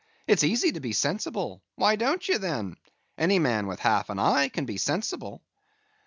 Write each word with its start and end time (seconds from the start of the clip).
it's 0.25 0.43
easy 0.43 0.71
to 0.71 0.79
be 0.79 0.93
sensible; 0.93 1.61
why 1.75 1.95
don't 1.95 2.27
ye, 2.27 2.35
then? 2.37 2.75
any 3.19 3.37
man 3.37 3.67
with 3.67 3.79
half 3.79 4.09
an 4.09 4.17
eye 4.17 4.49
can 4.49 4.65
be 4.65 4.77
sensible." 4.77 5.43